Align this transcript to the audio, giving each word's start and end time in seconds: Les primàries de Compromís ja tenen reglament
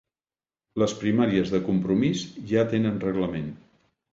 Les 0.83 0.95
primàries 1.01 1.53
de 1.55 1.61
Compromís 1.69 2.25
ja 2.53 2.67
tenen 2.73 2.99
reglament 3.07 3.53